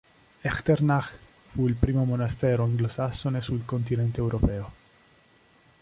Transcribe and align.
Echternach 0.49 1.11
fu 1.51 1.67
il 1.67 1.75
primo 1.75 2.03
monastero 2.05 2.63
anglosassone 2.63 3.39
sul 3.39 3.65
continente 3.65 4.19
europeo. 4.19 4.73